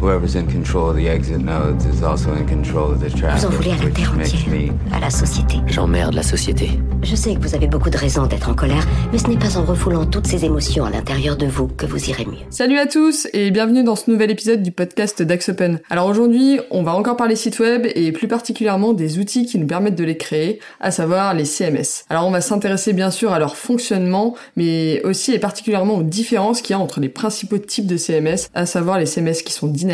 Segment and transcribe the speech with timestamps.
[0.00, 3.46] whoever's in control of the exit nodes is also in control of the traffic, Vous
[3.46, 5.56] en voulez à la which terre makes entière, me à la société.
[5.66, 6.70] J'emmerde la société.
[7.02, 9.58] Je sais que vous avez beaucoup de raisons d'être en colère, mais ce n'est pas
[9.58, 12.38] en refoulant toutes ces émotions à l'intérieur de vous que vous irez mieux.
[12.50, 15.80] Salut à tous et bienvenue dans ce nouvel épisode du podcast d'Axe Open.
[15.90, 19.66] Alors aujourd'hui, on va encore parler sites web et plus particulièrement des outils qui nous
[19.66, 22.04] permettent de les créer, à savoir les CMS.
[22.08, 26.62] Alors on va s'intéresser bien sûr à leur fonctionnement, mais aussi et particulièrement aux différences
[26.62, 29.66] qu'il y a entre les principaux types de CMS, à savoir les CMS qui sont
[29.66, 29.89] dynamiques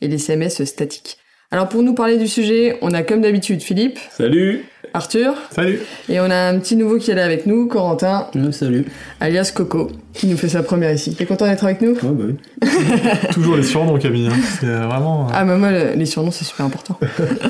[0.00, 1.16] et les CMS statiques.
[1.52, 6.20] Alors pour nous parler du sujet, on a comme d'habitude Philippe, Salut Arthur, Salut et
[6.20, 8.84] on a un petit nouveau qui est là avec nous, Corentin, Salut
[9.20, 11.12] alias Coco, qui nous fait sa première ici.
[11.16, 12.68] T'es content d'être avec nous Ouais, bah oui.
[13.32, 14.28] Toujours les surnoms, Camille.
[14.28, 14.36] hein.
[14.60, 15.26] C'est euh, vraiment.
[15.26, 16.98] euh, Ah bah moi le- les surnoms c'est super important.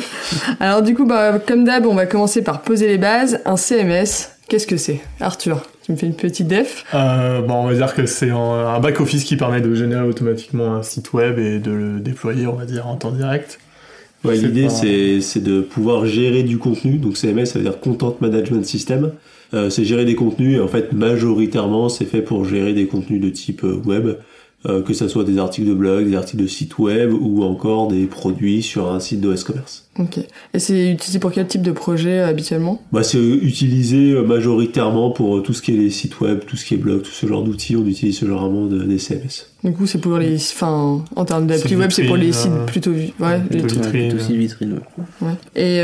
[0.60, 3.40] Alors du coup bah comme d'hab on va commencer par poser les bases.
[3.44, 5.00] Un CMS, qu'est-ce que c'est?
[5.20, 8.36] Arthur, tu me fais une petite def euh, bon, on va dire que c'est un,
[8.36, 12.54] un back-office qui permet de générer automatiquement un site web et de le déployer, on
[12.54, 13.58] va dire, en temps direct.
[14.24, 17.80] Ouais, l'idée pas- c'est c'est de pouvoir gérer du contenu, donc CMS ça veut dire
[17.80, 19.12] Content Management System.
[19.52, 23.20] Euh, c'est gérer des contenus et en fait majoritairement c'est fait pour gérer des contenus
[23.20, 24.10] de type euh, web,
[24.66, 27.88] euh, que ce soit des articles de blog, des articles de site web ou encore
[27.88, 29.86] des produits sur un site d'OS Commerce.
[29.98, 30.18] Ok.
[30.54, 32.80] Et c'est utilisé pour quel type de projet euh, habituellement?
[32.92, 36.64] Bah, c'est utilisé euh, majoritairement pour tout ce qui est les sites web, tout ce
[36.64, 39.46] qui est blog, tout ce genre d'outils, on utilise ce genre de des CMS.
[39.62, 40.36] Du coup c'est pour les...
[40.36, 42.92] Enfin en termes d'appli web c'est pour les sites plutôt...
[42.92, 44.08] vi- Ouais, les plutôt trucs- vitrine.
[44.08, 44.80] plutôt aussi vitrine.
[45.20, 45.28] ouais.
[45.28, 45.34] ouais.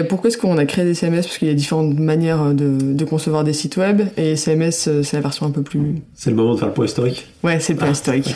[0.01, 2.79] Et pourquoi est-ce qu'on a créé des CMS Parce qu'il y a différentes manières de,
[2.95, 4.71] de concevoir des sites web et CMS
[5.03, 5.97] c'est la version un peu plus...
[6.15, 7.27] C'est le moment de faire le point historique.
[7.43, 8.35] Ouais c'est le point historique.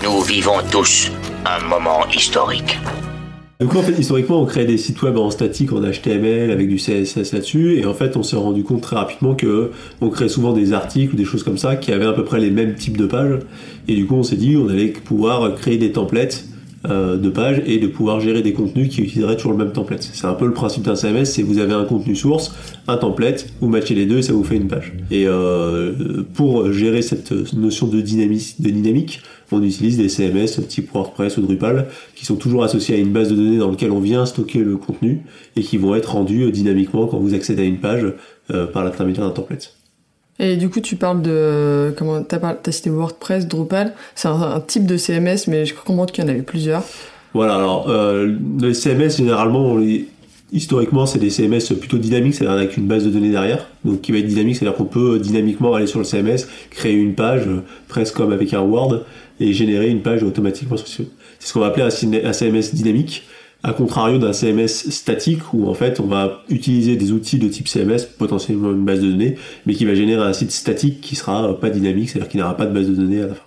[0.00, 1.10] Nous vivons tous
[1.44, 2.78] un moment historique.
[3.68, 6.76] Coup, en fait, historiquement, on crée des sites web en statique, en HTML, avec du
[6.76, 10.52] CSS là-dessus, et en fait, on s'est rendu compte très rapidement que on crée souvent
[10.52, 12.96] des articles ou des choses comme ça qui avaient à peu près les mêmes types
[12.96, 13.38] de pages,
[13.86, 16.44] et du coup, on s'est dit, on allait pouvoir créer des templates
[16.88, 20.02] euh, de pages et de pouvoir gérer des contenus qui utiliseraient toujours le même template.
[20.12, 22.54] C'est un peu le principe d'un CMS, c'est vous avez un contenu source,
[22.88, 24.92] un template, vous matchez les deux et ça vous fait une page.
[25.10, 29.22] Et euh, pour gérer cette notion de, dynamique,
[29.52, 33.28] on utilise des CMS type WordPress ou Drupal qui sont toujours associés à une base
[33.28, 35.22] de données dans laquelle on vient stocker le contenu
[35.56, 38.06] et qui vont être rendus dynamiquement quand vous accédez à une page
[38.50, 39.76] euh, par l'intermédiaire d'un template.
[40.38, 41.94] Et du coup, tu parles de.
[41.96, 43.92] Comment T'as cité WordPress, Drupal.
[44.14, 46.82] C'est un, type de CMS, mais je comprends qu'il y en avait plusieurs.
[47.34, 49.78] Voilà, alors euh, les CMS généralement,
[50.52, 54.12] historiquement, c'est des CMS plutôt dynamiques, c'est-à-dire avec une base de données derrière, donc qui
[54.12, 57.46] va être dynamique, c'est-à-dire qu'on peut euh, dynamiquement aller sur le CMS, créer une page,
[57.46, 59.04] euh, presque comme avec un Word,
[59.40, 60.76] et générer une page automatiquement.
[60.76, 61.06] C'est
[61.40, 63.24] ce qu'on va appeler un CMS dynamique,
[63.62, 67.68] à contrario d'un CMS statique, où en fait on va utiliser des outils de type
[67.68, 69.36] CMS, potentiellement une base de données,
[69.66, 72.56] mais qui va générer un site statique qui sera euh, pas dynamique, c'est-à-dire qu'il n'aura
[72.56, 73.42] pas de base de données à la fin.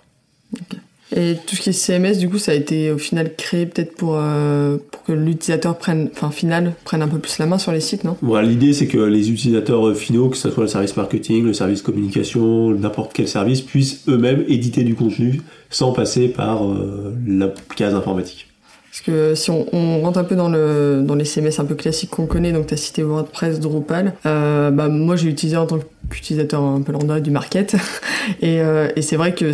[1.14, 3.94] Et tout ce qui est CMS, du coup, ça a été au final créé peut-être
[3.94, 7.70] pour, euh, pour que l'utilisateur prenne, enfin, final, prenne un peu plus la main sur
[7.70, 8.16] les sites, non?
[8.22, 11.52] Voilà, l'idée c'est que les utilisateurs euh, finaux, que ce soit le service marketing, le
[11.52, 17.54] service communication, n'importe quel service, puissent eux-mêmes éditer du contenu sans passer par euh, la
[17.76, 18.48] case informatique.
[18.96, 21.74] Parce que si on, on rentre un peu dans, le, dans les CMS un peu
[21.74, 25.66] classiques qu'on connaît, donc tu as cité WordPress, Drupal, euh, bah, moi j'ai utilisé en
[25.66, 27.76] tant qu'utilisateur un peu lambda du market.
[28.40, 29.52] Et, euh, et c'est vrai que,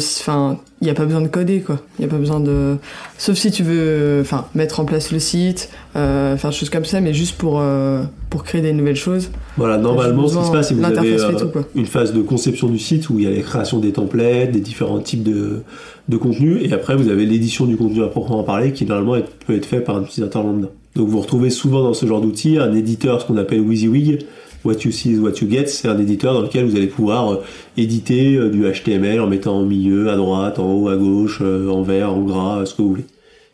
[0.82, 1.78] il n'y a pas besoin de coder, quoi.
[1.96, 2.76] Il n'y a pas besoin de.
[3.16, 6.84] Sauf si tu veux, enfin, mettre en place le site, euh, faire des choses comme
[6.84, 9.30] ça, mais juste pour, euh, pour créer des nouvelles choses.
[9.56, 12.20] Voilà, normalement ce qui se passe c'est que vous avez euh, tout, une phase de
[12.20, 15.62] conception du site où il y a la création des templates, des différents types de,
[16.08, 19.54] de contenus, et après vous avez l'édition du contenu à proprement parler qui normalement peut
[19.54, 20.66] être fait par un utilisateur lambda.
[20.96, 24.18] Donc vous retrouvez souvent dans ce genre d'outils un éditeur, ce qu'on appelle WYSIWYG,
[24.64, 27.32] What you see is what you get, c'est un éditeur dans lequel vous allez pouvoir
[27.32, 27.44] euh,
[27.76, 31.68] éditer euh, du HTML en mettant en milieu, à droite, en haut, à gauche, euh,
[31.68, 33.06] en vert, en gras, ce que vous voulez.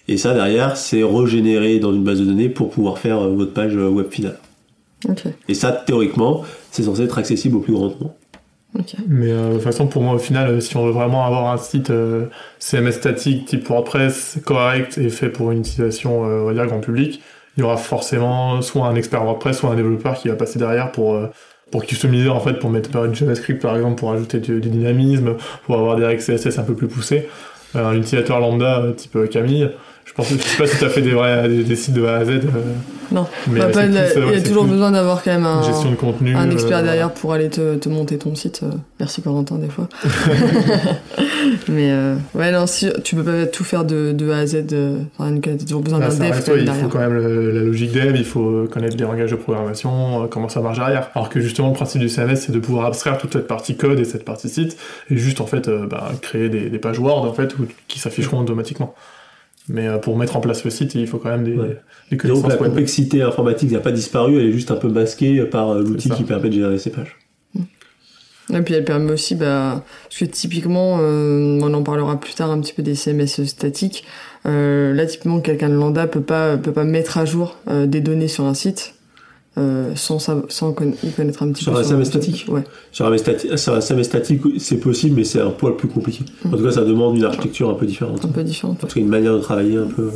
[0.08, 3.52] Et ça derrière, c'est régénéré dans une base de données pour pouvoir faire euh, votre
[3.52, 4.38] page euh, web finale.
[5.49, 8.14] Et ça, théoriquement, c'est censé être accessible au plus grand nombre.
[9.08, 11.52] Mais euh, de toute façon, pour moi, au final, euh, si on veut vraiment avoir
[11.52, 12.26] un site euh,
[12.58, 16.81] CMS statique type WordPress correct et fait pour une utilisation, euh, on va dire, grand
[16.81, 17.20] public,
[17.58, 20.93] il y aura forcément soit un expert WordPress, soit un développeur qui va passer derrière
[20.93, 21.26] pour, euh,
[21.72, 25.34] pour customiser, en fait, pour mettre une JavaScript, par exemple, pour ajouter du, du dynamisme,
[25.66, 27.28] pour avoir des règles CSS un peu plus poussées.
[27.75, 29.69] Euh, un utilisateur lambda euh, type Camille,
[30.08, 32.05] Je pense que sais pas si tu as fait des, vrais, des, des sites de
[32.05, 32.28] A à Z.
[32.31, 32.40] euh,
[33.12, 34.90] Non, mais Bah, c'est pas de- plus, euh, il y a c'est toujours plus besoin
[34.90, 36.34] d'avoir quand même un, gestion de contenu.
[36.34, 38.62] un expert euh, derrière pour aller te, te monter ton site.
[38.99, 39.87] Merci Corentin des fois.
[41.69, 44.64] Mais euh, ouais, non, si, tu peux pas tout faire de, de A à Z.
[45.19, 47.93] Enfin, tu as toujours besoin Bah, d'un dev il faut quand même le- la logique
[47.93, 51.10] dev, il faut connaître les langages de programmation, comment ça marche derrière.
[51.14, 53.99] Alors que justement, le principe du CMS, c'est de pouvoir abstraire toute cette partie code
[54.00, 54.76] et cette partie site,
[55.10, 58.38] et juste en fait bah, créer des, des pages Word en fait où- qui s'afficheront
[58.40, 58.94] automatiquement.
[59.69, 61.79] Mais euh, pour mettre en place le site, il faut quand même des, Ouais.
[62.11, 62.59] des Donc la web.
[62.59, 66.25] complexité informatique n'a pas disparu, elle est juste un peu masquée par euh, l'outil qui
[66.25, 67.17] permet de générer ces pages.
[68.50, 72.50] Et puis elle permet aussi, bah, parce que typiquement, euh, on en parlera plus tard
[72.50, 74.05] un petit peu des CMS statiques.
[74.47, 78.00] Euh, là, typiquement, quelqu'un de lambda peut pas peut pas mettre à jour euh, des
[78.00, 78.94] données sur un site
[79.56, 81.78] euh, sans sav- sans conna- y connaître un petit Sur peu.
[81.80, 82.62] un CMS statique Ouais.
[82.92, 83.16] Sur un,
[83.56, 86.24] sur un CMS statique, c'est possible, mais c'est un poil plus compliqué.
[86.44, 88.24] En tout cas, ça demande une architecture un peu différente.
[88.24, 88.84] Un peu différente.
[88.84, 90.10] En tout cas, une manière de travailler un peu.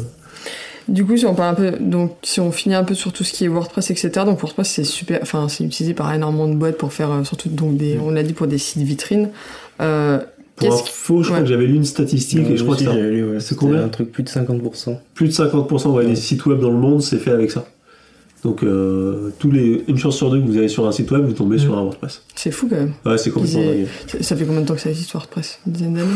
[0.89, 3.23] Du coup, si on parle un peu, donc si on finit un peu sur tout
[3.25, 4.11] ce qui est WordPress, etc.
[4.27, 7.49] Donc WordPress, c'est super, enfin, c'est utilisé par énormément de boîtes pour faire euh, surtout
[7.49, 9.29] donc des, on l'a dit pour des sites vitrines.
[9.81, 10.19] Euh,
[10.57, 11.43] Pour info, je crois ouais.
[11.45, 13.61] que j'avais lu une statistique et je crois que c'est j'avais lu, ouais, c'est c'était
[13.61, 14.97] combien Un truc plus de 50%.
[15.15, 17.65] plus de 50% ouais, des sites web dans le monde, c'est fait avec ça.
[18.45, 21.25] Donc, euh, tous les, une chance sur deux que vous allez sur un site web,
[21.25, 22.23] vous tombez sur un WordPress.
[22.35, 22.93] C'est fou quand même.
[23.07, 23.87] Ouais, c'est complètement dingue.
[24.09, 25.61] Ça- Ça fait combien de temps que ça existe WordPress?
[25.67, 26.09] Une dizaine d'années?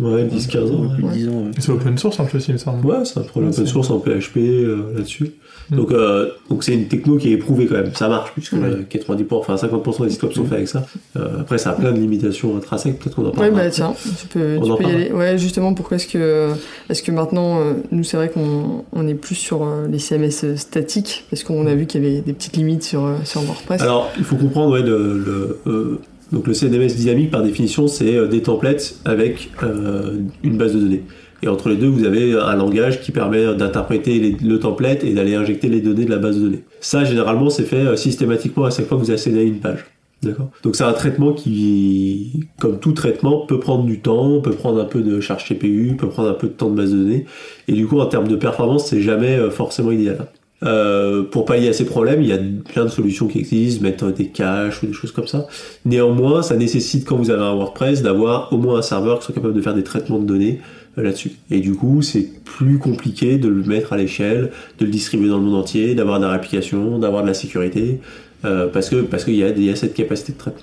[0.00, 0.82] Ouais, 10-15 ans.
[0.82, 0.88] ouais.
[0.94, 1.12] Plus de Ouais.
[1.14, 1.32] 10 ans.
[1.32, 1.50] ouais.
[1.58, 2.86] C'est open source en plus, il me semble.
[2.86, 5.32] Ouais, c'est un Ouais, open source en PHP euh, là-dessus.
[5.70, 5.76] Mm.
[5.76, 7.94] Donc, euh, donc c'est une techno qui est éprouvée quand même.
[7.94, 8.60] Ça marche puisque Ouais.
[8.64, 10.84] euh, 90%, enfin 50% des sites web sont faits avec ça.
[11.16, 12.98] Euh, après, ça a plein de limitations intrinsèques.
[12.98, 13.62] Peut-être qu'on en Ouais, parlera.
[13.64, 14.94] bah tiens, tu peux, tu peux y parle.
[14.94, 15.12] aller.
[15.12, 16.48] Ouais, justement, pourquoi est-ce que,
[16.88, 20.56] est-ce que maintenant, euh, nous, c'est vrai qu'on on est plus sur euh, les CMS
[20.56, 23.80] statiques, parce qu'on a vu qu'il y avait des petites limites sur, euh, sur WordPress.
[23.82, 26.00] Alors, il faut comprendre, ouais, le, le, euh,
[26.32, 30.80] donc le CMS dynamique, par définition, c'est euh, des templates avec euh, une base de
[30.80, 31.02] données.
[31.42, 35.34] Et entre les deux, vous avez un langage qui permet d'interpréter le template et d'aller
[35.34, 36.64] injecter les données de la base de données.
[36.80, 39.86] Ça, généralement, c'est fait euh, systématiquement à chaque fois que vous accédez à une page.
[40.22, 40.50] D'accord?
[40.62, 44.84] Donc c'est un traitement qui, comme tout traitement, peut prendre du temps, peut prendre un
[44.84, 47.24] peu de charge CPU, peut prendre un peu de temps de base de données.
[47.68, 50.26] Et du coup, en termes de performance, c'est jamais forcément idéal.
[50.62, 52.38] Euh, pour pallier à ces problèmes, il y a
[52.72, 55.46] plein de solutions qui existent, mettre des caches ou des choses comme ça.
[55.86, 59.34] Néanmoins, ça nécessite, quand vous avez un WordPress, d'avoir au moins un serveur qui soit
[59.34, 60.60] capable de faire des traitements de données
[60.98, 61.32] euh, là-dessus.
[61.50, 65.38] Et du coup, c'est plus compliqué de le mettre à l'échelle, de le distribuer dans
[65.38, 68.00] le monde entier, d'avoir de la réplication, d'avoir de la sécurité,
[68.44, 70.62] euh, parce que parce qu'il y, a- cette capacité de traitement.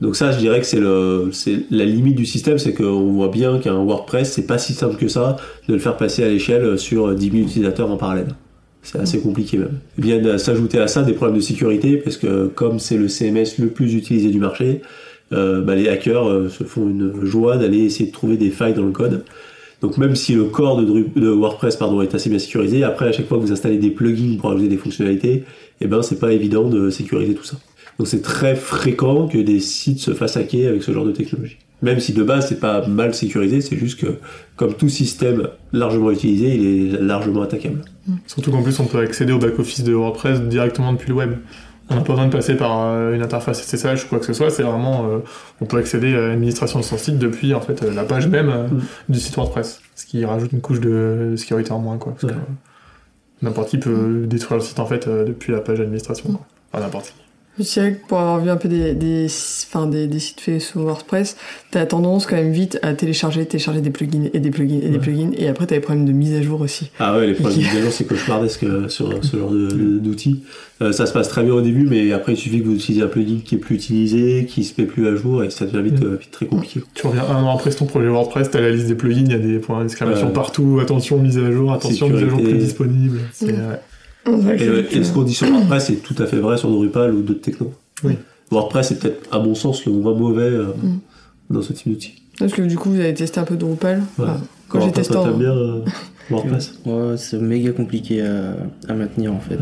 [0.00, 3.74] Donc ça, je dirais que c'est la limite du système, c'est qu'on voit bien qu'un
[3.84, 5.36] WordPress, c'est pas si simple que ça
[5.68, 8.34] de le faire passer à l'échelle sur 10 000 utilisateurs en parallèle.
[8.84, 9.80] C'est assez compliqué même.
[9.98, 13.68] De s'ajouter à ça des problèmes de sécurité, parce que comme c'est le CMS le
[13.68, 14.82] plus utilisé du marché,
[15.32, 18.74] euh, bah, les hackers euh, se font une joie d'aller essayer de trouver des failles
[18.74, 19.24] dans le code.
[19.80, 23.12] Donc même si le corps de, de WordPress pardon, est assez bien sécurisé, après à
[23.12, 25.44] chaque fois que vous installez des plugins pour ajouter des fonctionnalités,
[25.80, 27.56] eh ben c'est pas évident de sécuriser tout ça.
[27.98, 31.58] Donc c'est très fréquent que des sites se fassent hacker avec ce genre de technologie.
[31.84, 34.18] Même si de base c'est pas mal sécurisé, c'est juste que
[34.56, 37.82] comme tout système largement utilisé, il est largement attaquable.
[38.26, 41.32] Surtout qu'en plus, on peut accéder au back-office de WordPress directement depuis le web.
[41.90, 44.32] On n'a pas besoin de passer par euh, une interface SSH ou quoi que ce
[44.32, 45.18] soit, c'est vraiment, euh,
[45.60, 48.48] on peut accéder à l'administration de son site depuis en fait euh, la page même
[48.48, 48.80] euh, Mm.
[49.10, 52.12] du site WordPress, ce qui rajoute une couche de sécurité en moins, quoi.
[52.12, 52.30] Parce Ouais.
[52.30, 52.52] que, euh,
[53.42, 56.30] n'importe qui peut détruire le site en fait depuis la page d'administration.
[56.30, 56.40] quoi.
[56.72, 57.12] Enfin, n'importe qui.
[57.60, 60.60] C'est vrai que pour avoir vu un peu des, des, enfin, des, des sites faits
[60.60, 61.36] sous WordPress,
[61.70, 64.94] t'as tendance quand même vite à télécharger, télécharger des plugins et des plugins et des
[64.94, 64.98] Ouais.
[64.98, 66.90] plugins, et après t'as les problèmes de mise à jour aussi.
[66.98, 70.42] Ah ouais, les problèmes de mise à jour, c'est cauchemardesque euh, sur ce genre d'outils.
[70.82, 73.04] Euh, ça se passe très bien au début, mais après il suffit que vous utilisiez
[73.04, 75.88] un plugin qui est plus utilisé, qui se met plus à jour, et ça devient
[75.88, 76.80] vite, euh, vite très compliqué.
[76.94, 79.34] Tu reviens un an après ton projet WordPress, t'as la liste des plugins, il y
[79.34, 80.32] a des points d'exclamation Ouais.
[80.32, 82.50] partout, attention mise à jour, attention mise à jour Sécurité.
[82.50, 83.20] plus disponible.
[83.32, 83.76] C'est, Mm.
[84.26, 84.56] Ouais.
[84.62, 87.22] Et, et ce qu'on dit sur WordPress est tout à fait vrai sur Drupal ou
[87.22, 87.72] d'autres technos.
[88.02, 88.14] Oui.
[88.50, 90.98] WordPress est peut-être, à mon sens, le moins mauvais euh, Mm.
[91.50, 92.14] dans ce type d'outil.
[92.38, 93.98] Parce que du coup, vous avez testé un peu Drupal.
[94.18, 94.24] Ouais.
[94.24, 95.30] Enfin, quand j'ai testé en...
[95.36, 95.80] bien euh,
[96.30, 98.56] WordPress Ouais, c'est méga compliqué à,
[98.88, 99.58] à maintenir en fait.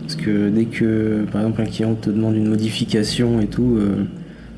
[0.00, 4.04] Parce que dès que, par exemple, un client te demande une modification et tout, euh,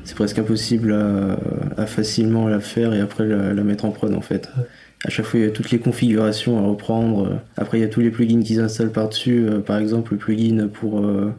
[0.03, 1.37] c'est presque impossible à,
[1.81, 4.49] à facilement la faire et après la, la mettre en prod en fait.
[5.05, 7.39] À chaque fois, il y a toutes les configurations à reprendre.
[7.57, 9.45] Après, il y a tous les plugins qu'ils installent par-dessus.
[9.47, 11.31] Euh, Par exemple, le plugin pour, euh,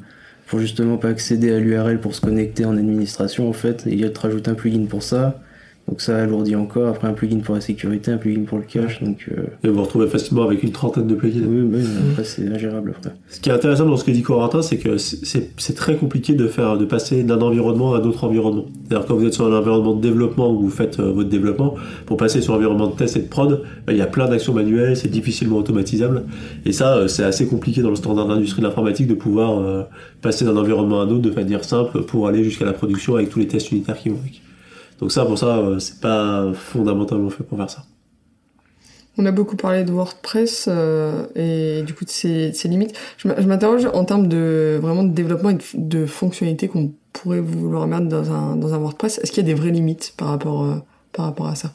[0.46, 3.82] pour justement pas accéder à l'URL pour se connecter en administration, en fait.
[3.86, 5.40] Il y a de rajouter un plugin pour ça.
[5.88, 6.88] Donc ça alourdit encore.
[6.88, 9.02] Après un plugin pour la sécurité, un plugin pour le cache.
[9.02, 11.42] Donc euh, Et vous vous retrouvez facilement avec une trentaine de plugins.
[11.46, 13.12] oui, oui, après c'est ingérable après.
[13.28, 16.34] Ce qui est intéressant dans ce que dit Corentin, c'est que c'est c'est très compliqué
[16.34, 18.66] de faire, de passer d'un environnement à un autre environnement.
[18.88, 21.74] C'est-à-dire quand vous êtes sur un environnement de développement où vous faites euh, votre développement,
[22.04, 24.28] pour passer sur un environnement de test et de prod, bah, il y a plein
[24.28, 26.24] d'actions manuelles, c'est difficilement automatisable.
[26.64, 29.82] Et ça, euh, c'est assez compliqué dans le standard d'industrie de l'informatique de pouvoir euh,
[30.20, 33.30] passer d'un environnement à un autre de manière simple pour aller jusqu'à la production avec
[33.30, 34.42] tous les tests unitaires qui vont avec.
[35.00, 37.84] Donc ça, pour ça, euh, c'est pas fondamentalement fait pour faire ça.
[39.18, 42.94] On a beaucoup parlé de WordPress euh, et du coup de ses, de ses limites.
[43.16, 47.86] Je m'interroge en termes de vraiment de développement et de, de fonctionnalités qu'on pourrait vouloir
[47.86, 49.18] mettre dans un, dans un WordPress.
[49.18, 50.74] Est-ce qu'il y a des vraies limites par rapport, euh,
[51.12, 51.72] par rapport à ça?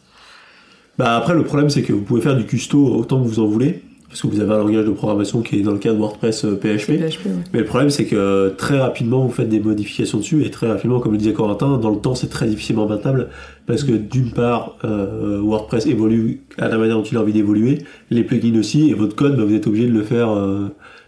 [0.99, 3.47] Bah après, le problème, c'est que vous pouvez faire du custo autant que vous en
[3.47, 5.97] voulez, parce que vous avez un langage de programmation qui est dans le cas de
[5.97, 6.99] WordPress euh, PHP.
[6.99, 7.31] PHP, ouais.
[7.53, 10.67] Mais le problème, c'est que euh, très rapidement, vous faites des modifications dessus, et très
[10.67, 13.29] rapidement, comme le disait Corentin, dans le temps, c'est très difficilement maintenable,
[13.67, 17.85] parce que d'une part, euh, WordPress évolue à la manière dont il a envie d'évoluer,
[18.09, 20.67] les plugins aussi, et votre code, bah, vous êtes obligé de le faire euh,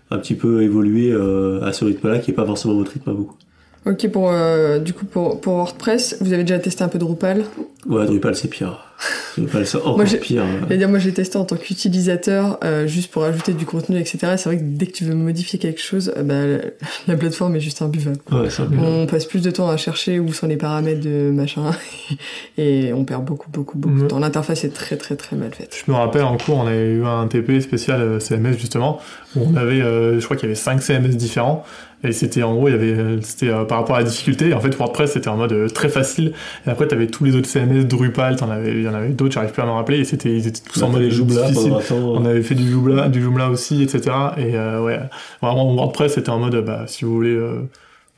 [0.10, 3.14] un petit peu évoluer euh, à ce rythme-là, qui est pas forcément votre rythme à
[3.14, 3.34] vous.
[3.86, 7.44] Ok, pour, euh, du coup, pour, pour WordPress, vous avez déjà testé un peu Drupal?
[7.86, 8.80] Ouais, Drupal, c'est pire.
[9.38, 10.44] Encore Moi, pire.
[10.70, 14.18] Dire, moi j'ai testé en tant qu'utilisateur, euh, juste pour ajouter du contenu, etc.
[14.38, 16.60] C'est vrai que dès que tu veux modifier quelque chose, euh, bah, la,
[17.14, 18.18] la plateforme est juste imbuvable.
[18.32, 21.32] Ouais, un peu- On passe plus de temps à chercher où sont les paramètres de
[21.32, 21.72] machin,
[22.58, 24.08] et on perd beaucoup, beaucoup, beaucoup de Mhm.
[24.08, 24.20] temps.
[24.20, 25.76] L'interface est très, très, très mal faite.
[25.86, 29.00] Je me rappelle en cours, on avait eu un TP spécial euh, CMS justement,
[29.36, 31.64] où on avait, euh, je crois qu'il y avait 5 CMS différents,
[32.06, 34.50] et c'était en gros, il y avait, euh, c'était euh, par rapport à la difficulté.
[34.50, 36.34] Et en fait, WordPress c'était en mode euh, très facile,
[36.68, 39.34] et après t'avais tous les autres CMS, Drupal, t'en avais, il y en avait d'autres,
[39.34, 41.48] j'arrive plus à m'en rappeler, et c'était, ils étaient tous en a mode Joomla.
[41.92, 44.16] On avait fait du Joomla, du Joomla aussi, etc.
[44.38, 45.00] Et euh, ouais,
[45.42, 47.62] vraiment WordPress c'était en mode, bah si vous voulez euh,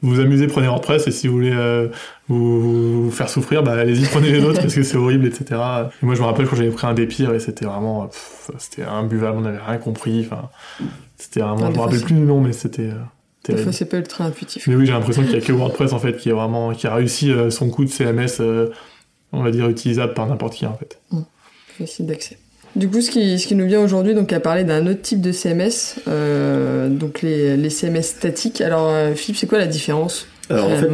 [0.01, 1.88] vous amuser, prenez WordPress, et si vous voulez euh,
[2.27, 5.46] vous, vous faire souffrir, bah allez-y, prenez les autres parce que c'est horrible, etc.
[6.01, 8.51] Et moi je me rappelle quand j'avais pris un des pires et c'était vraiment, pff,
[8.58, 10.27] c'était imbuvable, on n'avait rien compris.
[10.29, 10.50] Enfin,
[11.17, 13.86] c'était vraiment, Ah, je me rappelle plus du nom, mais c'était euh, Des fois c'est
[13.86, 14.67] pas ultra intuitif.
[14.67, 16.88] Mais oui, j'ai l'impression qu'il y a que WordPress en fait qui est vraiment, qui
[16.88, 18.70] a réussi euh, son coup de CMS, euh,
[19.36, 21.00] on va dire utilisable par n'importe qui en fait.
[21.77, 22.38] Facile d'accès.
[22.75, 25.22] Du coup, ce qui, ce qui nous vient aujourd'hui, donc à parler d'un autre type
[25.22, 28.60] de CMS, euh, donc les, les CMS statiques.
[28.60, 30.89] Alors, euh, Philippe, c'est quoi la différence Alors en fait,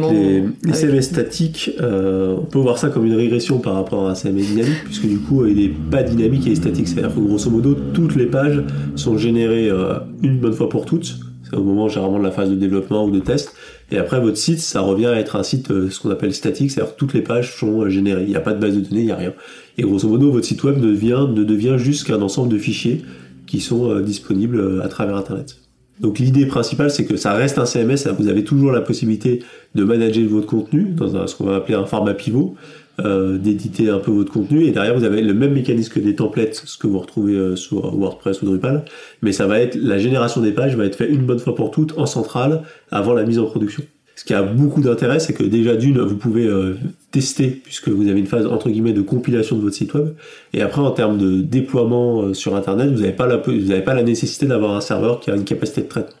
[0.64, 4.14] les, CMS statiques, euh, on peut voir ça comme une régression par rapport à un
[4.14, 6.86] CMS dynamique, puisque du coup, il n'est pas dynamique, il est statique.
[6.86, 8.62] C'est-à-dire que grosso modo, toutes les pages
[8.94, 11.18] sont générées euh, une bonne fois pour toutes.
[11.50, 13.54] C'est au moment généralement de la phase de développement ou de test.
[13.92, 16.70] Et après, votre site, ça revient à être un site, euh, ce qu'on appelle statique,
[16.70, 18.22] c'est-à-dire que toutes les pages sont euh, générées.
[18.22, 19.34] Il n'y a pas de base de données, il n'y a rien.
[19.76, 23.02] Et grosso modo, votre site web ne devient, juste qu'un ensemble de fichiers
[23.46, 25.58] qui sont euh, disponibles à travers Internet.
[26.00, 29.42] Donc l'idée principale, c'est que ça reste un CMS, vous avez toujours la possibilité
[29.74, 32.54] de manager votre contenu dans ce qu'on va appeler un format pivot,
[33.00, 36.14] euh, d'éditer un peu votre contenu, et derrière vous avez le même mécanisme que des
[36.14, 38.84] templates, ce que vous retrouvez euh, sur WordPress ou Drupal,
[39.22, 41.70] mais ça va être la génération des pages va être fait une bonne fois pour
[41.70, 43.82] toutes en centrale avant la mise en production.
[44.14, 46.74] Ce qui a beaucoup d'intérêt, c'est que déjà d'une, vous pouvez euh,
[47.10, 50.08] tester puisque vous avez une phase entre guillemets de compilation de votre site web,
[50.52, 53.94] et après en termes de déploiement sur Internet, vous n'avez pas la vous n'avez pas
[53.94, 56.14] la nécessité d'avoir un serveur qui a une capacité de traitement.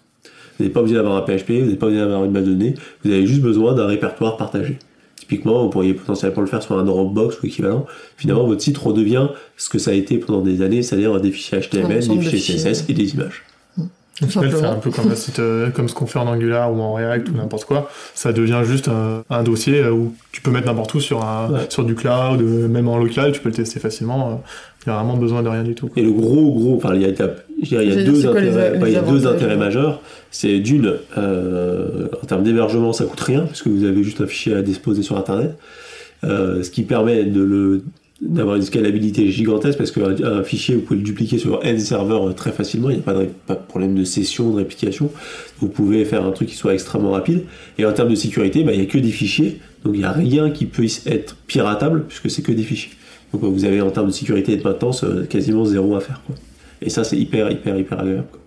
[0.58, 2.52] Vous n'êtes pas obligé d'avoir un PHP, vous n'êtes pas obligé d'avoir une base de
[2.52, 2.74] données,
[3.04, 4.78] vous avez juste besoin d'un répertoire partagé.
[5.32, 7.86] Typiquement, vous pourriez potentiellement le faire sur un Dropbox ou équivalent.
[8.18, 11.58] Finalement, votre site redevient ce que ça a été pendant des années, c'est-à-dire des fichiers
[11.58, 12.72] HTML, des de fichiers fichiers.
[12.72, 13.42] CSS et des images.
[14.20, 16.92] C'est un peu comme un site, euh, comme ce qu'on fait en Angular ou en
[16.92, 17.90] React ou n'importe quoi.
[18.14, 21.48] Ça devient juste un, un dossier euh, où tu peux mettre n'importe où sur un,
[21.50, 21.60] Ouais.
[21.70, 24.42] sur du cloud, euh, même en local, tu peux le tester facilement.
[24.84, 25.86] Il y a vraiment besoin de rien du tout.
[25.88, 26.02] quoi.
[26.02, 28.90] Et le gros, gros, enfin, il y a, il y deux quoi les intérêts, ouais,
[28.90, 30.00] il y a les deux intérêts majeurs.
[30.30, 34.26] C'est d'une, euh, en termes d'hébergement, ça coûte rien, parce que vous avez juste un
[34.26, 35.56] fichier à disposer sur Internet.
[36.24, 37.82] Euh, ce qui permet de le,
[38.22, 42.28] d'avoir une scalabilité gigantesque, parce qu'un un fichier, vous pouvez le dupliquer sur N serveurs
[42.28, 45.10] euh, très facilement, il n'y a pas de, pas problème de session, de réplication.
[45.58, 47.42] Vous pouvez faire un truc qui soit extrêmement rapide.
[47.78, 50.04] Et en termes de sécurité, bah, il n'y a que des fichiers, donc il n'y
[50.04, 52.92] a rien qui puisse être piratable, puisque c'est que des fichiers.
[53.32, 56.22] Donc vous avez en termes de sécurité et de maintenance euh, quasiment zéro à faire.
[56.26, 56.36] Quoi.
[56.80, 58.26] Et ça, c'est hyper, hyper, hyper agréable.
[58.30, 58.41] quoi.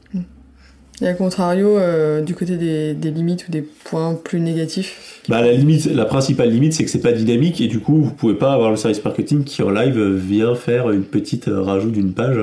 [1.01, 5.21] Et à contrario, euh, du côté des, des limites ou des points plus négatifs.
[5.27, 8.11] Bah, la limite, la principale limite, c'est que c'est pas dynamique et du coup, vous
[8.11, 11.89] pouvez pas avoir le service marketing qui en live vient faire une petite euh, rajout
[11.89, 12.37] d'une page.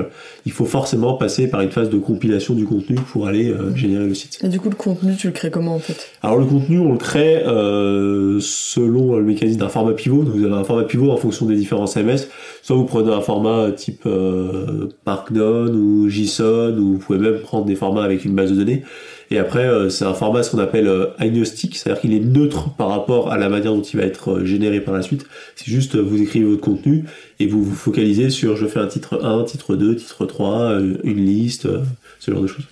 [0.45, 4.05] Il faut forcément passer par une phase de compilation du contenu pour aller euh, générer
[4.05, 4.39] le site.
[4.43, 6.09] Et du coup, le contenu, tu le crées comment en fait?
[6.21, 10.23] Alors le contenu, on le crée euh, selon le mécanisme d'un format pivot.
[10.23, 12.27] Donc, vous avez un format pivot en fonction des différents CMS.
[12.63, 17.65] Soit vous prenez un format type euh, Markdown ou JSON, ou vous pouvez même prendre
[17.65, 18.83] des formats avec une base de données.
[19.29, 22.69] Et après, euh, c'est un format ce qu'on appelle euh, agnostique, c'est-à-dire qu'il est neutre
[22.75, 25.25] par rapport à la manière dont il va être euh, généré par la suite.
[25.55, 27.03] C'est juste, euh, vous écrivez votre contenu
[27.39, 30.97] et vous vous focalisez sur je fais un titre 1, titre 2, titre 3, euh,
[31.03, 31.81] une liste, euh,
[32.19, 32.65] ce genre de choses.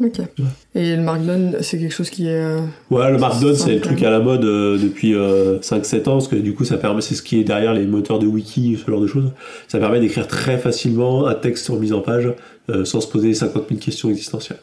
[0.00, 0.20] Ok.
[0.76, 2.30] Et le Markdown, c'est quelque chose qui est.
[2.40, 6.12] euh, Ouais, le Markdown, c'est le truc à la mode euh, depuis euh, 5-7 ans,
[6.12, 8.76] parce que du coup, ça permet, c'est ce qui est derrière les moteurs de wiki,
[8.84, 9.32] ce genre de choses.
[9.66, 12.32] Ça permet d'écrire très facilement un texte en mise en page,
[12.70, 14.60] euh, sans se poser 50 000 questions existentielles.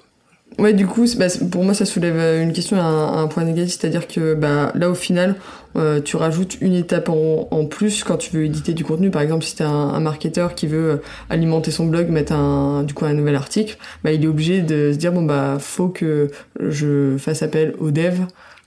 [0.57, 3.77] Ouais, du coup, bah, pour moi, ça soulève euh, une question et un, point négatif,
[3.79, 5.35] c'est-à-dire que bah, là, au final,
[5.75, 9.11] euh, tu rajoutes une étape en, plus quand tu veux éditer du contenu.
[9.11, 10.97] Par exemple, si t'es un, un marketeur qui veut euh,
[11.29, 14.91] alimenter son blog, mettre un, du coup un nouvel article, bah, il est obligé de
[14.93, 18.21] se dire bon bah faut que je fasse appel au dev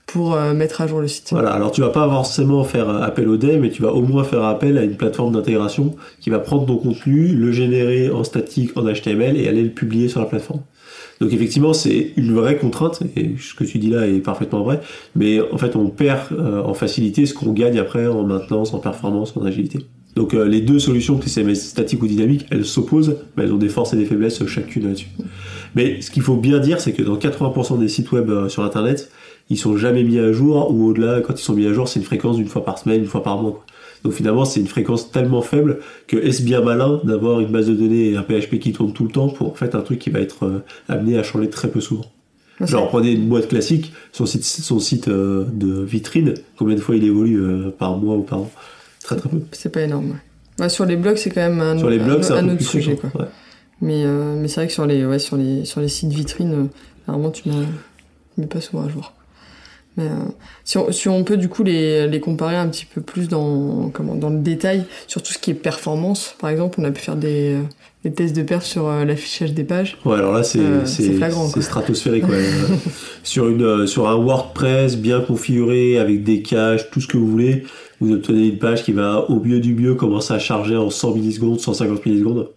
[0.05, 1.27] pour mettre à jour le site.
[1.31, 4.23] Voilà, alors tu vas pas forcément faire appel au dev, mais tu vas au moins
[4.23, 8.75] faire appel à une plateforme d'intégration qui va prendre ton contenu, le générer en statique,
[8.75, 10.61] en HTML et aller le publier sur la plateforme.
[11.19, 14.79] Donc effectivement, c'est une vraie contrainte, et ce que tu dis là est parfaitement vrai,
[15.15, 18.79] mais en fait on perd euh, en facilité ce qu'on gagne après en maintenance, en
[18.79, 19.79] performance, en agilité.
[20.15, 23.57] Donc euh, les deux solutions, que c'est statique ou dynamique, elles s'opposent, mais elles ont
[23.57, 25.09] des forces et des faiblesses chacune là-dessus.
[25.75, 28.63] Mais ce qu'il faut bien dire, c'est que dans 80% des sites web euh, sur
[28.63, 29.11] Internet,
[29.49, 31.99] ils sont jamais mis à jour, ou au-delà, quand ils sont mis à jour, c'est
[31.99, 33.65] une fréquence d'une fois par semaine, une fois par mois.
[34.03, 37.73] Donc finalement, c'est une fréquence tellement faible que est-ce bien malin d'avoir une base de
[37.73, 40.09] données et un PHP qui tourne tout le temps pour en fait un truc qui
[40.09, 42.05] va être euh, amené à changer très peu souvent?
[42.61, 46.95] Genre prenez une boîte classique, son site, son site euh, de vitrine, combien de fois
[46.95, 48.51] il évolue euh, par mois ou par an?
[49.03, 49.39] Très très peu.
[49.53, 50.17] C'est pas énorme.
[50.59, 50.67] Ouais.
[50.69, 52.97] Sur les blogs, c'est quand même un, Sur les blogs, un- autre plus sujet.
[52.97, 53.11] Quoi.
[53.21, 53.27] Ouais.
[53.81, 56.67] Mais, mais c'est vrai que sur les, ouais, sur les, sur les sites vitrines,
[57.07, 57.55] normalement, tu mets,
[58.35, 59.13] tu mets pas souvent à jour.
[59.99, 60.15] Mais euh,
[60.63, 63.89] si, on, si on peut du coup les, les comparer un petit peu plus dans,
[63.93, 67.01] comment, dans le détail, sur tout ce qui est performance, par exemple, on a pu
[67.01, 67.61] faire des, euh,
[68.05, 69.97] des tests de perf sur euh, l'affichage des pages.
[70.05, 72.29] Ouais, alors là, c'est Euh, c'est stratosphérique.
[72.29, 72.45] ouais.
[73.23, 77.65] Sur, une, sur un WordPress bien configuré, avec des caches, tout ce que vous voulez,
[77.99, 81.15] vous obtenez une page qui va, au mieux du mieux, commencer à charger en 100
[81.15, 82.49] millisecondes, 150 millisecondes.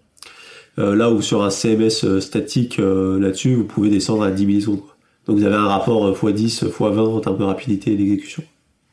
[0.78, 4.80] Là où sur un CMS statique, là-dessus, vous pouvez descendre à 10 millisecondes.
[5.26, 8.42] Donc vous avez un rapport euh, x10, x20 en termes de rapidité et d'exécution.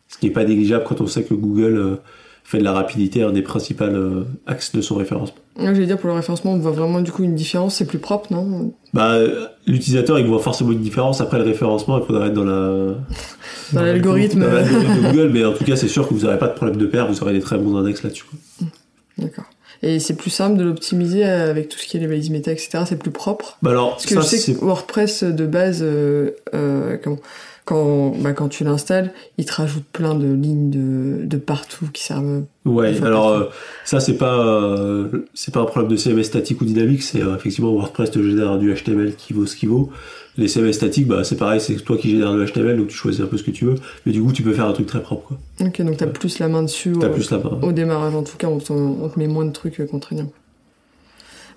[0.08, 1.96] Ce qui n'est pas négligeable quand on sait que Google euh,
[2.44, 5.38] fait de la rapidité un des principaux euh, axes de son référencement.
[5.58, 7.86] Là, je vais dire pour le référencement, on voit vraiment du coup une différence, c'est
[7.86, 8.74] plus propre, non?
[8.94, 9.18] Bah,
[9.68, 11.22] l'utilisateur, il voit forcément une différence.
[11.22, 12.96] Après le référencement, il faudra être dans la
[13.74, 14.40] Dans l'algorithme.
[14.42, 16.54] dans l'algorithme de Google, mais en tout cas, c'est sûr que vous n'aurez pas de
[16.54, 18.26] problème de paire, vous aurez des très bons index là-dessus.
[19.18, 19.46] D'accord.
[19.82, 22.80] Et c'est plus simple de l'optimiser avec tout ce qui est les balises méta, etc.
[22.88, 23.58] C'est plus propre.
[23.62, 27.20] Bah alors, Parce que ça, je sais que WordPress de base, euh, euh, comment-
[27.70, 32.04] quand, bah, quand tu l'installes, il te rajoute plein de lignes de, de partout qui
[32.04, 32.46] servent.
[32.66, 33.44] Ouais, alors euh,
[33.86, 37.36] ça c'est pas euh, c'est pas un problème de CMS statique ou dynamique, c'est euh,
[37.36, 39.92] effectivement WordPress te génère du HTML qui vaut ce qu'il vaut.
[40.36, 43.22] Les CMS statiques, bah c'est pareil, c'est toi qui génères du HTML, donc tu choisis
[43.22, 45.04] un peu ce que tu veux, mais du coup tu peux faire un truc très
[45.04, 45.28] propre.
[45.28, 45.68] Quoi.
[45.68, 47.60] Ok, donc t'as plus la main dessus au, plus la main.
[47.62, 48.16] au démarrage.
[48.16, 50.32] En tout cas, on te, on te met moins de trucs contraignants.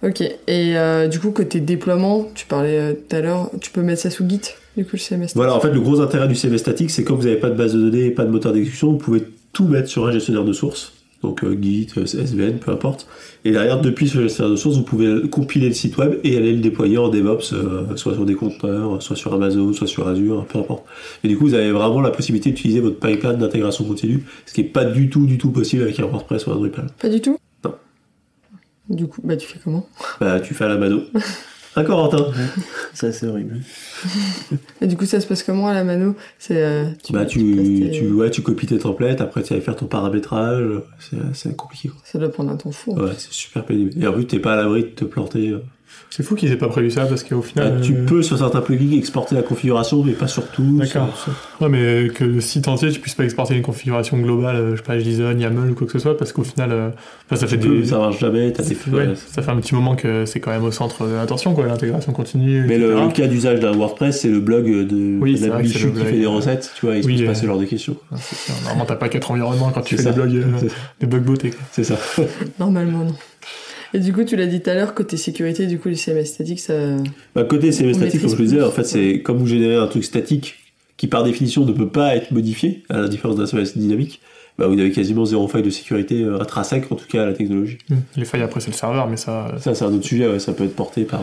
[0.03, 0.75] Ok, et
[1.09, 4.43] du coup, côté déploiement, tu parlais tout à l'heure, tu peux mettre ça sous Git,
[4.77, 5.29] du coup, le CMS.
[5.35, 7.57] Voilà, en fait le gros intérêt du CMS statique, c'est quand vous n'avez pas de
[7.57, 10.53] base de données, pas de moteur d'exécution, vous pouvez tout mettre sur un gestionnaire de
[10.53, 13.07] sources, donc euh, Git, euh, SVN, peu importe.
[13.45, 16.53] Et derrière, depuis ce gestionnaire de sources, vous pouvez compiler le site web et aller
[16.53, 20.47] le déployer en DevOps, euh, soit sur des conteneurs, soit sur Amazon, soit sur Azure,
[20.47, 20.85] peu importe.
[21.23, 24.63] Et du coup, vous avez vraiment la possibilité d'utiliser votre pipeline d'intégration continue, ce qui
[24.63, 26.87] n'est pas du tout, du tout possible avec un WordPress ou un Drupal.
[27.01, 27.75] Pas du tout Non.
[28.89, 29.87] Du coup, bah tu fais comment?
[30.21, 31.03] Bah, tu fais à la mano.
[31.75, 32.27] Un Corentin.
[32.93, 33.61] Ça, c'est horrible.
[34.81, 36.15] Et du coup, ça se passe comment à la mano?
[36.39, 39.61] C'est euh, Bah, passes tu, tes- tu, ouais, tu copies tes templates, après tu vas
[39.61, 40.65] faire ton paramétrage,
[40.99, 41.89] c'est c'est compliqué.
[41.89, 42.01] Quoi.
[42.05, 42.95] Ça doit prendre un temps fou.
[42.99, 43.05] hein.
[43.05, 43.93] Ouais, c'est super pénible.
[44.03, 45.49] Et en plus, t'es pas à l'abri de te planter.
[45.51, 45.63] euh.
[46.11, 47.81] C'est fou qu'ils aient pas prévu ça parce qu'au Bah, final.
[47.81, 50.77] tu euh, peux sur certains plugins exporter la configuration, mais pas sur tout.
[50.79, 51.09] D'accord.
[51.17, 54.71] sur- Ouais, mais que le site entier, tu puisses pas exporter une configuration globale, euh,
[54.73, 56.89] je sais pas, JSON, YAML ou quoi que ce soit, parce qu'au final, euh,
[57.27, 57.87] enfin, ça fait Tu peux, des.
[57.87, 60.65] ça marche jamais, t'as des Ouais, ça fait un petit moment que c'est quand même
[60.65, 62.65] au centre de l'attention, quoi, l'intégration continue.
[62.69, 65.79] Mais le, le cas d'usage d'un WordPress, c'est le blog de, Oui, la le qui
[65.79, 67.59] blog, fait des euh, recettes, tu vois, il se oui, pose pas euh, ce genre
[67.59, 67.97] de questions.
[68.65, 70.11] Normalement, t'as pas quatre environnements quand tu fais ça.
[70.11, 70.69] des blogs, euh,
[71.01, 71.51] des blogs beauté.
[71.73, 71.97] C'est ça.
[72.59, 73.15] Normalement, non.
[73.95, 76.25] Et du coup, tu l'as dit tout à l'heure, côté sécurité, du coup, les CMS
[76.25, 76.75] statiques, ça.
[77.35, 78.65] Bah, côté CMS On statique, comme je le disais, plus.
[78.65, 80.57] en fait, c'est comme vous générez un truc statique
[80.97, 84.21] qui par définition ne peut pas être modifié, à la différence d'un CMS dynamique,
[84.59, 87.33] bah, vous avez quasiment zéro faille de sécurité euh, intrinsèque, en tout cas à la
[87.33, 87.79] technologie.
[87.89, 87.97] Hmm.
[88.17, 89.55] Les failles après, c'est le serveur, mais ça.
[89.59, 91.21] Ça, c'est un autre sujet, ouais, ça peut être porté par.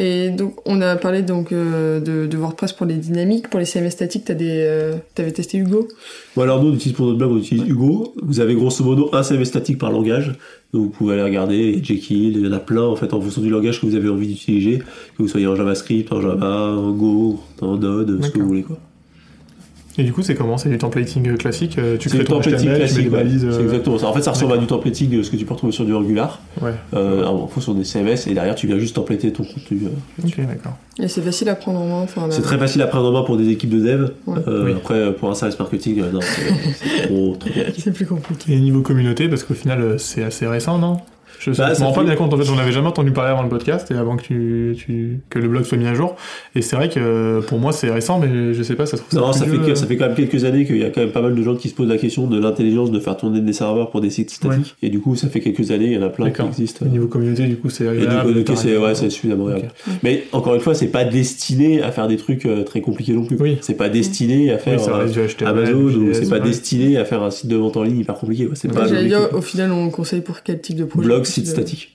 [0.00, 3.64] Et donc, on a parlé donc euh, de, de WordPress pour les dynamiques, pour les
[3.64, 4.24] CMS statiques.
[4.24, 5.86] T'as des, euh, t'avais testé Hugo?
[6.34, 8.12] Bon, alors nous, on utilise pour notre blog, on utilise Hugo.
[8.20, 10.34] Vous avez grosso modo un CMS statique par langage.
[10.72, 13.40] Donc vous pouvez aller regarder, Jekyll, il y en a plein en fait en fonction
[13.40, 14.78] du langage que vous avez envie d'utiliser.
[14.78, 18.62] Que vous soyez en JavaScript, en Java, en Go, en Node, ce que vous voulez
[18.64, 18.78] quoi.
[19.96, 20.58] Et du coup, c'est comment?
[20.58, 23.08] C'est du templating euh, classique euh, Tu C'est crées du ton templating HTML, tu mets
[23.08, 23.24] classique, ouais.
[23.38, 24.08] C'est euh, exactement ça.
[24.08, 25.94] En fait, ça ressemble à du templating de ce que tu peux retrouver sur du
[25.94, 26.72] Angular, Ouais.
[26.94, 29.82] euh, en fonction des CMS, et derrière tu viens juste templater ton contenu.
[29.86, 30.24] euh.
[30.26, 30.76] Ok, d'accord.
[30.98, 32.02] Et c'est facile à prendre en main.
[32.02, 34.08] Enfin, C'est très facile à prendre en main pour des équipes de dev.
[34.26, 34.38] Ouais.
[34.48, 34.72] Euh, Oui.
[34.72, 37.64] Après, pour un service marketing, euh, non, c'est trop, trop compliqué.
[37.78, 38.52] C'est plus compliqué.
[38.52, 40.96] Et niveau communauté, parce qu'au final, c'est assez récent, non?
[41.38, 43.42] Je Bah, me rends pas bien compte, en fait, j'en avais jamais entendu parler avant
[43.42, 46.16] le podcast et avant que, tu, tu- que le blog soit mis à jour.
[46.54, 49.02] Et c'est vrai que euh, pour moi, c'est récent, mais je sais pas, ça se
[49.02, 49.18] trouve.
[49.20, 49.74] Non, ça fait, que, euh.
[49.74, 51.54] ça fait quand même quelques années qu'il y a quand même pas mal de gens
[51.56, 54.30] qui se posent la question de l'intelligence de faire tourner des serveurs pour des sites
[54.30, 54.76] statiques.
[54.82, 56.84] Et du coup, ça fait quelques années, il y en a plein qui existent.
[56.86, 58.44] Au niveau communauté, du coup, c'est Et du agréable.
[58.44, 58.80] coup, c'est rien.
[58.82, 59.72] ouais, c'est suffisamment agréable.
[59.88, 59.94] Ok.
[60.02, 63.24] Mais encore une fois, c'est pas destiné à faire des trucs euh, très compliqués non
[63.24, 63.36] plus.
[63.40, 63.58] Oui.
[63.60, 67.30] C'est pas destiné à faire Oui, euh, Amazon ou c'est pas destiné à faire un
[67.30, 68.48] site de vente en ligne hyper compliqué.
[68.54, 71.44] C'est pas dire, au final, on conseille pour quel type de projet blog, Plus site
[71.46, 71.90] de- statique.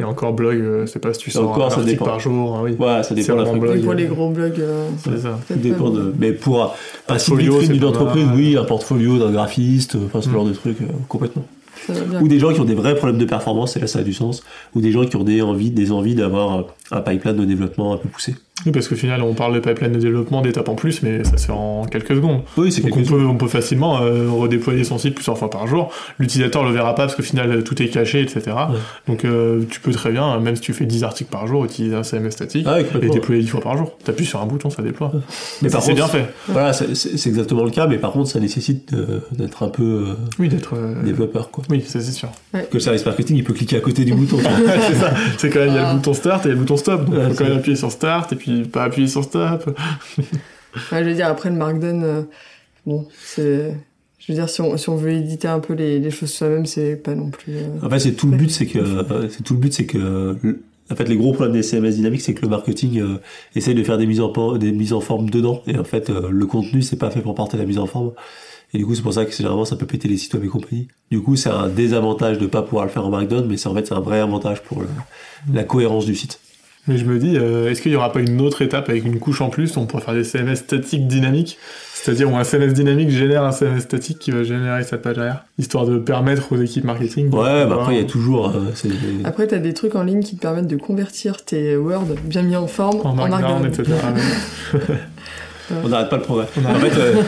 [0.00, 2.04] Et encore blog, euh, c'est pas si tu sors encore, un ça article dépend.
[2.06, 2.56] par jour.
[2.56, 2.70] hein, oui.
[2.78, 3.76] Ouais, ça dépend blog.
[3.76, 5.38] Et pour les gros blogs, euh, C'est ça.
[5.54, 6.14] Dépend de.
[6.18, 6.70] Mais pour un,
[7.08, 10.32] un site Portfolio, d'une entreprise, oui, un portfolio d'un graphiste, enfin ce Mm.
[10.32, 11.44] genre de trucs, euh, complètement.
[12.22, 14.14] Ou des gens qui ont des vrais problèmes de performance, et là ça a du
[14.14, 14.42] sens.
[14.74, 16.62] Ou des gens qui ont des envies, des envies d'avoir euh,
[16.92, 18.34] un pipeline de développement un peu poussé.
[18.66, 21.36] Oui, parce qu'au final, on parle de pipeline de développement d'étapes en plus, mais ça
[21.36, 22.42] se fait en quelques secondes.
[22.56, 25.66] Oui, c'est Donc on peut, on peut facilement euh, redéployer son site plusieurs fois par
[25.66, 25.90] jour.
[26.20, 28.40] L'utilisateur le verra pas parce qu'au final tout est caché, etc.
[28.46, 28.76] Ouais.
[29.08, 31.96] Donc euh, tu peux très bien, même si tu fais 10 articles par jour, utiliser
[31.96, 33.96] un CMS statique Ah et déployer 10 fois par jour.
[34.04, 35.10] T'appuies sur un bouton, ça déploie.
[35.62, 36.32] Mais par c'est contre, bien fait.
[36.48, 40.14] Voilà, c'est exactement le cas, mais par contre, ça nécessite euh, d'être un peu euh,
[40.38, 40.74] Oui, d'être.
[40.76, 41.64] euh, développeur, quoi.
[41.70, 42.28] Oui, ça c'est sûr.
[42.52, 44.36] Que le service marketing, il peut cliquer à côté du bouton.
[44.88, 45.14] c'est ça.
[45.38, 45.92] C'est quand même, il y a Ah.
[45.92, 47.04] le bouton start et le bouton stop.
[47.06, 49.24] Donc Ouais, il faut c'est quand même appuyer sur start et puis pas appuyer sur
[49.24, 49.78] stop.
[50.90, 52.22] Ouais, je veux dire, après le Markdown, euh,
[52.86, 53.74] bon, c'est.
[54.18, 56.64] Je veux dire, si on, si on veut éditer un peu les, les choses soi-même,
[56.64, 57.56] c'est pas non plus.
[57.56, 59.84] euh, En fait, c'est tout le but, c'est que, euh, c'est tout le but, c'est
[59.84, 60.34] que, euh,
[60.90, 63.16] en fait, les gros problèmes des CMS dynamiques, c'est que le marketing euh,
[63.54, 66.28] essaye de faire des mises en des mises en forme dedans, et en fait, euh,
[66.30, 68.12] le contenu, c'est pas fait pour porter la mise en forme.
[68.72, 70.48] Et du coup, c'est pour ça que généralement, ça peut péter les sites web et
[70.48, 70.88] compagnie.
[71.10, 73.74] Du coup, c'est un désavantage de pas pouvoir le faire en Markdown, mais c'est en
[73.74, 74.88] fait, c'est un vrai avantage pour le-
[75.52, 76.38] la cohérence du site.
[76.88, 79.20] Mais je me dis, euh, est-ce qu'il y aura pas une autre étape avec une
[79.20, 79.76] couche en plus?
[79.76, 81.56] On pourrait faire des CMS statiques dynamiques,
[81.94, 85.44] c'est-à-dire où un CMS dynamique génère un CMS statique qui va générer cette page arrière,
[85.58, 87.26] histoire de permettre aux équipes marketing.
[87.26, 88.72] Ouais, bah après, il y a toujours, euh,
[89.22, 92.56] Après, t'as des trucs en ligne qui te permettent de convertir tes Word bien mis
[92.56, 93.64] en forme en en Markdown.
[93.64, 93.84] etc.
[95.84, 96.46] On n'arrête pas le progrès.
[96.66, 97.22] En fait, euh,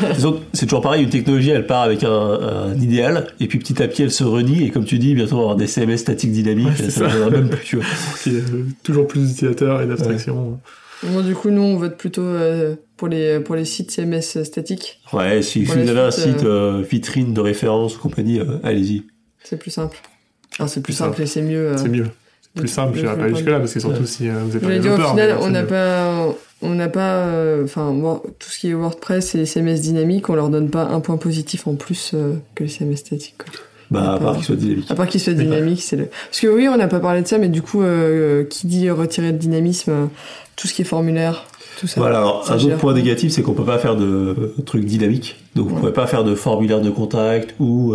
[0.53, 3.89] c'est toujours pareil, une technologie, elle part avec un, un idéal, et puis petit à
[3.89, 6.33] petit, elle se renie, et comme tu dis, bientôt on va avoir des CMS statiques
[6.33, 7.31] dynamiques, Ouais, ça ne ça.
[7.31, 7.85] même plus, tu vois.
[8.27, 10.59] Il y a euh, toujours plus d'utilisateurs et d'abstractions.
[11.03, 15.01] Bon, du coup, nous, on vote plutôt euh, pour, les, pour les sites CMS statiques.
[15.13, 19.05] Ouais, si, vous avez un site euh, vitrine de référence ou compagnie, euh, allez-y.
[19.43, 19.99] C'est plus simple.
[20.59, 21.69] Alors, c'est plus Plus simple et c'est mieux.
[21.73, 22.07] euh, C'est mieux.
[22.57, 24.07] Plus simple, de- pas de- jusque là parce que surtout Ouais.
[24.07, 25.11] si euh, vous êtes Je un voulais dire, au développeur.
[25.11, 26.29] final, on n'a pas,
[26.63, 27.93] on n'a pas, euh, enfin,
[28.39, 31.17] tout ce qui est WordPress et les CMS dynamiques, on leur donne pas un point
[31.17, 33.35] positif en plus euh, que les CMS statiques.
[33.39, 33.53] quoi.
[33.91, 34.91] Bah, à pas- part qu'il soit dynamique.
[34.91, 36.07] À part qu'ils soient dynamiques, c'est le.
[36.07, 38.89] Parce que oui, on n'a pas parlé de ça, mais du coup, euh, qui dit
[38.91, 40.09] retirer le dynamisme,
[40.57, 41.45] tout ce qui est formulaire,
[41.79, 42.01] tout ça.
[42.01, 42.71] Voilà, alors ça un gère.
[42.73, 45.37] autre point négatif, c'est qu'on peut pas faire de trucs dynamiques.
[45.55, 45.81] Donc vous Ouais.
[45.81, 47.95] pouvez pas faire de formulaire de contact ou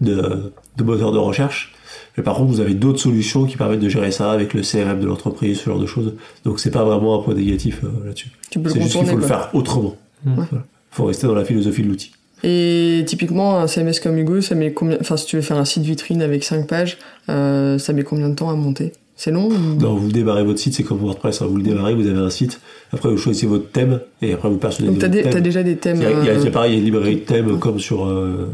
[0.00, 1.74] de, de moteur de recherche.
[2.16, 5.00] Mais par contre, vous avez d'autres solutions qui permettent de gérer ça avec le CRM
[5.00, 6.14] de l'entreprise, ce genre de choses.
[6.44, 8.28] Donc c'est pas vraiment un point négatif euh, là-dessus.
[8.50, 9.96] C'est juste qu'il faut le faire autrement.
[10.26, 10.32] Ouais.
[10.50, 10.64] Voilà.
[10.90, 12.12] Faut rester dans la philosophie de l'outil.
[12.42, 14.96] Et typiquement, un CMS comme Hugo, ça met combien.
[15.00, 16.96] Enfin, si tu veux faire un site vitrine avec 5 pages,
[17.28, 18.92] euh, ça met combien de temps à monter?
[19.14, 21.42] C'est long ou- Non, vous démarrez votre site, c'est comme WordPress.
[21.42, 21.46] hein.
[21.46, 22.58] Vous le démarrez, vous avez un site.
[22.92, 25.98] Après, vous choisissez votre thème et après vous personnalisez Donc, t'as, déjà des thèmes.
[25.98, 27.16] Il y a, il a- il y a euh, pareil, il y a une librairie
[27.16, 28.48] de thèmes comme sur, euh,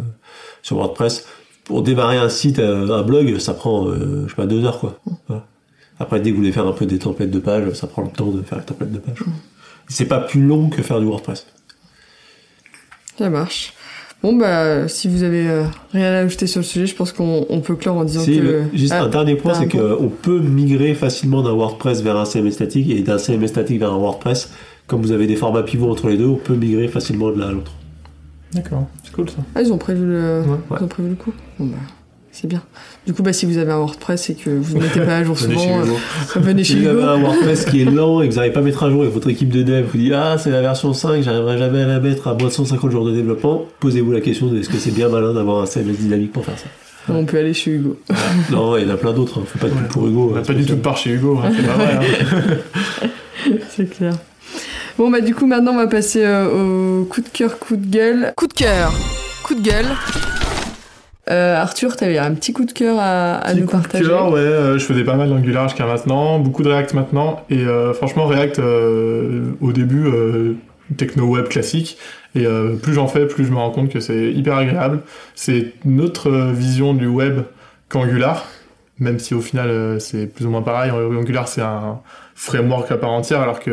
[0.62, 1.25] sur WordPress.
[1.66, 4.79] Pour démarrer un site, euh, un blog, ça prend, euh, je sais pas, deux heures,
[4.81, 4.98] quoi.
[5.29, 5.46] Voilà.
[5.98, 8.11] Après, dès que vous voulez faire un peu des templates de pages, ça prend le
[8.11, 9.18] temps de faire les templates de pages.
[9.88, 11.46] C'est pas plus long que faire du WordPress.
[13.18, 13.72] Ça marche.
[14.22, 17.46] Bon, bah, si vous avez euh, rien à ajouter sur le sujet, je pense qu'on
[17.48, 18.42] on peut clore en disant Si, que.
[18.42, 22.24] le- juste Ah, un dernier point, c'est qu'on peut migrer facilement d'un WordPress vers un
[22.24, 24.50] CMS statique et d'un CMS statique vers un WordPress.
[24.87, 27.48] Comme vous avez des formats pivots entre les deux, on peut migrer facilement de l'un
[27.48, 27.72] à l'autre.
[28.52, 29.38] D'accord, cool ça.
[29.55, 30.76] Ah, ils ont prévu le, Ouais.
[30.81, 31.33] ils ont prévu le coup.
[31.59, 31.76] Bon, bah,
[32.33, 32.62] c'est bien.
[33.07, 35.24] Du coup, bah, si vous avez un WordPress et que vous ne mettez pas à
[35.24, 35.96] jour Venez souvent, chez euh, Hugo.
[36.37, 38.61] venez chez Si vous avez un WordPress qui est lent et que vous n'arrivez pas
[38.61, 40.92] à mettre à jour et votre équipe de dev vous dit Ah, c'est la version
[40.92, 44.20] 5, j'arriverai jamais à la mettre à moins de 150 jours de développement, posez-vous la
[44.20, 46.66] question de est-ce que c'est bien malin d'avoir un CMS dynamique pour faire ça
[47.09, 47.96] On peut aller chez Hugo.
[48.50, 49.38] Non, il y en a plein d'autres.
[49.40, 49.44] hein.
[49.46, 50.29] Faut pas de pub pour Hugo.
[50.31, 51.94] On n'a hein, pas du tout de part chez Hugo, hein, c'est pas vrai.
[51.94, 53.07] hein.
[53.70, 54.12] C'est clair.
[54.98, 57.87] Bon bah du coup maintenant on va passer euh, au coup de cœur, coup de
[57.87, 58.32] gueule.
[58.35, 58.90] Coup de cœur,
[59.44, 59.85] coup de gueule.
[61.28, 64.04] Euh, Arthur, t'avais un petit coup de cœur à, à Petit nous coup de partager.
[64.04, 67.59] cœur, ouais, euh, je faisais pas mal d'Angular jusqu'à maintenant, beaucoup de React maintenant, et
[67.59, 70.54] euh, franchement React euh, au début euh,
[70.96, 71.98] techno web classique,
[72.35, 75.00] et euh, plus j'en fais, plus je me rends compte que c'est hyper agréable.
[75.35, 77.40] C'est notre euh, vision du web
[77.90, 78.46] qu'Angular,
[78.98, 80.90] même si au final euh, c'est plus ou moins pareil.
[80.90, 81.98] Angular c'est un
[82.35, 83.72] framework à part entière, alors que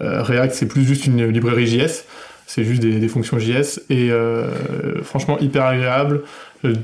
[0.00, 2.04] React c'est plus juste une librairie JS,
[2.46, 6.22] c'est juste des, des fonctions JS, et euh, franchement hyper agréable.
[6.64, 6.74] Euh,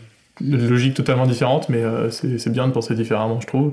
[0.41, 3.73] logique totalement différente, mais euh, c'est bien de penser différemment, je trouve.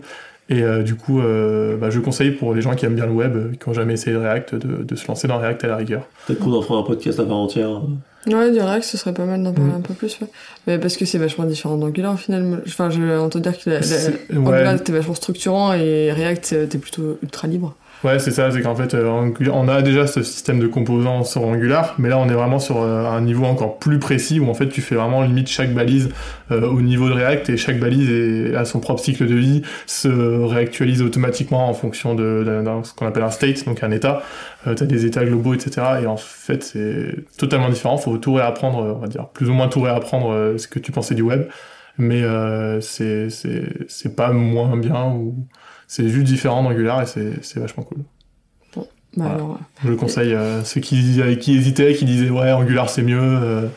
[0.50, 3.12] Et euh, du coup, euh, bah, je conseille pour les gens qui aiment bien le
[3.12, 5.68] web, euh, qui n'ont jamais essayé de React, de, de se lancer dans React à
[5.68, 6.08] la rigueur.
[6.28, 7.70] Peut-être qu'on en fera un podcast à part entière.
[7.70, 7.84] hein.
[8.28, 9.76] Ouais, du React, ce serait pas mal d'en parler Mm.
[9.76, 10.20] un peu plus.
[10.22, 10.28] Ouais.
[10.68, 12.62] Mais parce que c'est vachement différent d'Angular au final.
[12.68, 14.80] Enfin, je vais entendre dire que la, la- C'est- Angular ouais.
[14.80, 17.76] t'es vachement structurant et React euh, t'es plutôt ultra libre.
[18.06, 21.44] Ouais, c'est ça, c'est qu'en fait, euh, on a déjà ce système de composants sur
[21.44, 24.54] Angular, mais là, on est vraiment sur euh, un niveau encore plus précis où en
[24.54, 26.10] fait, tu fais vraiment limite chaque balise
[26.52, 30.08] euh, au niveau de React et chaque balise a son propre cycle de vie, se
[30.08, 34.24] réactualise automatiquement en fonction de, ce qu'on appelle un state, donc un état.
[34.66, 35.86] Euh, t'as des états globaux, etc.
[36.02, 37.98] Et en fait, c'est totalement différent.
[37.98, 41.16] Faut tout réapprendre, on va dire, plus ou moins tout réapprendre ce que tu pensais
[41.16, 41.48] du web,
[42.00, 45.36] mais euh, c'est pas moins bien ou
[45.90, 47.98] c'est juste différent d'Angular et c'est vachement cool.
[48.76, 49.34] Bah Voilà.
[49.34, 53.20] alors, Je le conseille euh, ceux qui, qui hésitaient, qui disaient ouais Angular c'est mieux,
[53.20, 53.68] euh,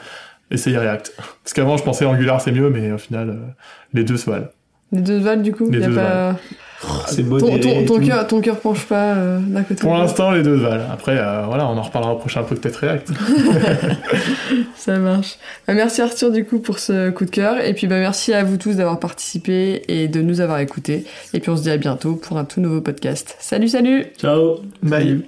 [0.50, 1.14] essayez React.
[1.16, 3.36] Parce qu'avant je pensais Angular c'est mieux, mais au final euh,
[3.94, 4.48] les deux se valent.
[4.92, 5.70] les deux valent du coup.
[5.70, 6.36] Les y a deux pas...
[7.06, 7.60] C'est Ton, modéré.
[7.60, 9.82] ton, ton cœur, ton cœur penche pas euh, d'un côté.
[9.82, 10.84] ou Pour l'instant les deux valent.
[10.92, 13.10] Après euh, voilà on en reparlera au prochain peut-être React.
[14.76, 15.36] Ça marche.
[15.66, 18.42] Bah, merci Arthur du coup pour ce coup de cœur et puis bah merci à
[18.44, 21.76] vous tous d'avoir participé et de nous avoir écoutés et puis on se dit à
[21.76, 23.36] bientôt pour un tout nouveau podcast.
[23.38, 24.56] Salut salut Ciao.
[24.82, 25.22] Bye.